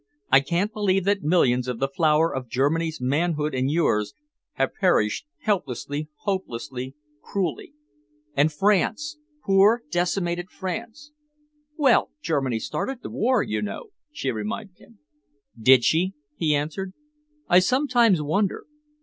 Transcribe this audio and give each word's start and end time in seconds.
I 0.31 0.39
can't 0.39 0.73
believe 0.73 1.03
that 1.05 1.21
millions 1.21 1.67
of 1.67 1.77
the 1.77 1.87
flower 1.87 2.33
of 2.33 2.49
Germany's 2.49 2.99
manhood 2.99 3.53
and 3.53 3.69
yours 3.69 4.15
have 4.53 4.73
perished 4.73 5.27
helplessly, 5.41 6.09
hopelessly, 6.21 6.95
cruelly. 7.21 7.75
And 8.33 8.51
France 8.51 9.19
poor 9.45 9.83
decimated 9.91 10.49
France!" 10.49 11.11
"Well, 11.77 12.09
Germany 12.19 12.57
started 12.57 13.03
the 13.03 13.11
war, 13.11 13.43
you 13.43 13.61
know," 13.61 13.89
she 14.11 14.31
reminded 14.31 14.79
him. 14.79 14.97
"Did 15.55 15.83
she?" 15.83 16.15
he 16.35 16.55
answered. 16.55 16.93
"I 17.47 17.59
sometimes 17.59 18.23
wonder. 18.23 18.65